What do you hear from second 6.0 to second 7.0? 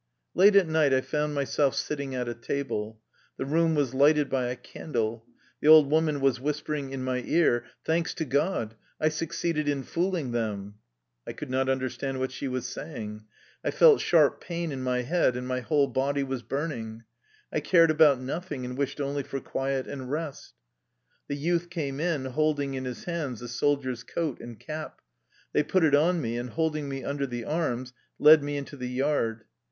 was whispering